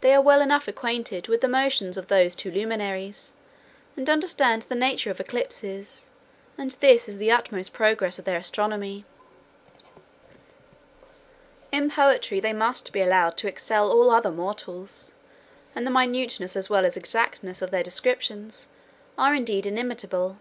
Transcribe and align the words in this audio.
They 0.00 0.12
are 0.14 0.20
well 0.20 0.40
enough 0.40 0.66
acquainted 0.66 1.28
with 1.28 1.42
the 1.42 1.48
motions 1.48 1.96
of 1.96 2.08
those 2.08 2.34
two 2.34 2.50
luminaries, 2.50 3.34
and 3.96 4.10
understand 4.10 4.62
the 4.62 4.74
nature 4.74 5.12
of 5.12 5.20
eclipses; 5.20 6.06
and 6.58 6.72
this 6.80 7.08
is 7.08 7.18
the 7.18 7.30
utmost 7.30 7.72
progress 7.72 8.18
of 8.18 8.24
their 8.24 8.36
astronomy. 8.38 9.04
In 11.70 11.88
poetry, 11.88 12.40
they 12.40 12.52
must 12.52 12.92
be 12.92 13.00
allowed 13.00 13.36
to 13.36 13.46
excel 13.46 13.92
all 13.92 14.10
other 14.10 14.32
mortals; 14.32 15.14
wherein 15.74 15.84
the 15.84 15.86
justness 15.86 15.86
of 15.86 15.86
their 15.86 15.86
similes, 15.86 15.86
and 15.86 15.86
the 15.86 15.90
minuteness 15.92 16.56
as 16.56 16.68
well 16.68 16.84
as 16.84 16.96
exactness 16.96 17.62
of 17.62 17.70
their 17.70 17.84
descriptions, 17.84 18.66
are 19.16 19.36
indeed 19.36 19.66
inimitable. 19.66 20.38